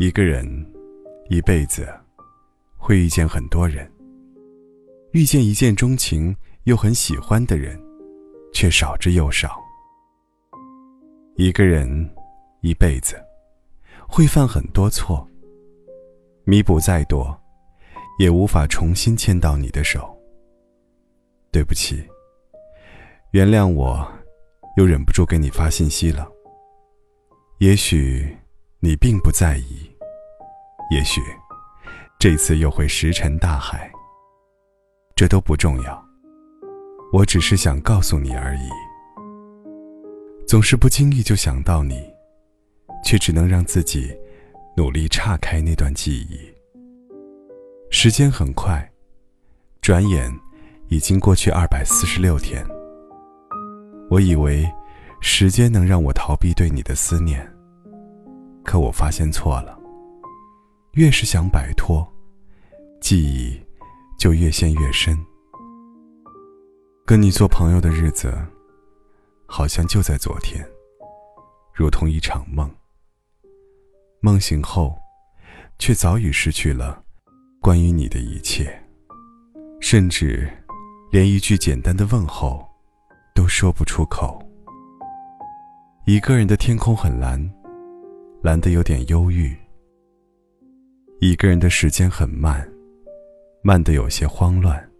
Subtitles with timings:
[0.00, 0.46] 一个人
[1.28, 1.86] 一辈子
[2.78, 3.86] 会遇见很多人，
[5.12, 6.34] 遇见一见钟情
[6.64, 7.78] 又很喜欢的人，
[8.50, 9.60] 却少之又少。
[11.36, 12.10] 一个人
[12.62, 13.14] 一辈子
[14.08, 15.28] 会犯很多错，
[16.44, 17.38] 弥补再多，
[18.18, 20.18] 也无法重新牵到你的手。
[21.52, 22.02] 对不起，
[23.32, 24.10] 原谅我，
[24.78, 26.26] 又忍不住给你发信息了。
[27.58, 28.34] 也许
[28.78, 29.79] 你并不在意。
[30.90, 31.20] 也许，
[32.18, 33.90] 这次又会石沉大海。
[35.14, 36.04] 这都不重要，
[37.12, 38.68] 我只是想告诉你而已。
[40.48, 42.02] 总是不经意就想到你，
[43.04, 44.12] 却只能让自己
[44.76, 46.40] 努力岔开那段记忆。
[47.92, 48.90] 时间很快，
[49.80, 50.28] 转眼
[50.88, 52.66] 已经过去二百四十六天。
[54.10, 54.68] 我以为
[55.20, 57.48] 时间能让我逃避对你的思念，
[58.64, 59.79] 可我发现错了。
[60.94, 62.06] 越是想摆脱，
[63.00, 63.56] 记忆
[64.18, 65.16] 就越陷越深。
[67.06, 68.32] 跟你做朋友的日子，
[69.46, 70.66] 好像就在昨天，
[71.72, 72.68] 如同一场梦。
[74.20, 74.98] 梦醒后，
[75.78, 77.02] 却早已失去了
[77.60, 78.76] 关于你的一切，
[79.80, 80.50] 甚至
[81.12, 82.68] 连一句简单的问候
[83.32, 84.40] 都说不出口。
[86.04, 87.40] 一个人的天空很蓝，
[88.42, 89.56] 蓝得有点忧郁。
[91.22, 92.66] 一个人的时间很慢，
[93.60, 94.90] 慢的有些慌乱。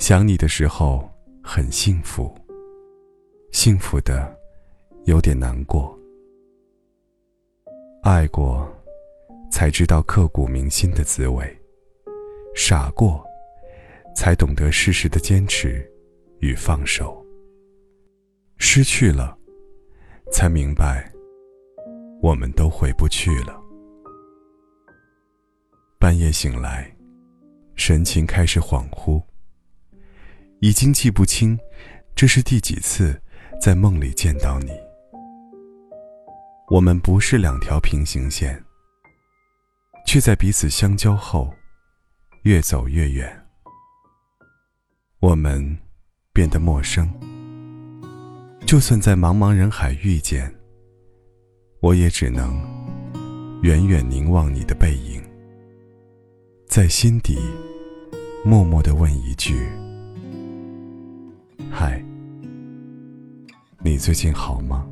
[0.00, 1.08] 想你的时候
[1.40, 2.34] 很幸福，
[3.52, 4.36] 幸福的
[5.04, 5.96] 有点难过。
[8.02, 8.68] 爱过，
[9.48, 11.46] 才知道刻骨铭心的滋味；
[12.52, 13.24] 傻过，
[14.16, 15.88] 才懂得适时的坚持
[16.40, 17.24] 与放手。
[18.56, 19.38] 失去了，
[20.32, 21.08] 才明白，
[22.20, 23.62] 我们都回不去了。
[26.08, 26.90] 半夜醒来，
[27.76, 29.22] 神情开始恍惚。
[30.60, 31.58] 已经记不清，
[32.16, 33.20] 这是第几次
[33.60, 34.70] 在梦里见到你。
[36.70, 38.58] 我们不是两条平行线，
[40.06, 41.52] 却在彼此相交后，
[42.44, 43.30] 越走越远。
[45.20, 45.76] 我们
[46.32, 47.06] 变得陌生。
[48.66, 50.50] 就算在茫茫人海遇见，
[51.82, 52.58] 我也只能
[53.60, 55.22] 远远凝望你的背影。
[56.68, 57.38] 在心底，
[58.44, 59.66] 默默的问一句
[61.72, 62.04] ：“嗨，
[63.82, 64.86] 你最近好吗？”